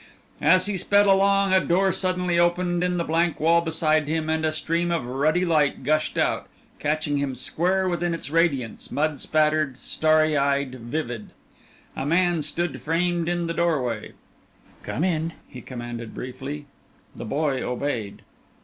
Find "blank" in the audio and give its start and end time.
3.03-3.39